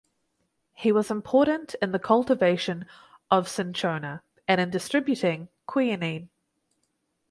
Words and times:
He 0.73 0.91
was 0.91 1.11
important 1.11 1.75
in 1.79 1.91
the 1.91 1.99
cultivation 1.99 2.87
of 3.29 3.47
"Cinchona" 3.47 4.23
and 4.47 4.59
in 4.59 4.71
distributing 4.71 5.47
quinine. 5.67 6.29